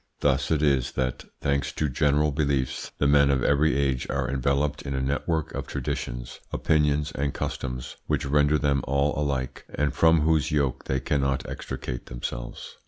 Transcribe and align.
Thus 0.21 0.49
it 0.49 0.63
is 0.63 0.93
that, 0.93 1.25
thanks 1.41 1.71
to 1.73 1.87
general 1.87 2.31
beliefs, 2.31 2.89
the 2.97 3.05
men 3.05 3.29
of 3.29 3.43
every 3.43 3.75
age 3.77 4.09
are 4.09 4.27
enveloped 4.27 4.81
in 4.81 4.95
a 4.95 4.99
network 4.99 5.53
of 5.53 5.67
traditions, 5.67 6.39
opinions, 6.51 7.11
and 7.11 7.35
customs 7.35 7.97
which 8.07 8.25
render 8.25 8.57
them 8.57 8.81
all 8.87 9.15
alike, 9.15 9.63
and 9.75 9.93
from 9.93 10.21
whose 10.21 10.49
yoke 10.49 10.85
they 10.85 10.99
cannot 10.99 11.47
extricate 11.47 12.07
themselves. 12.07 12.77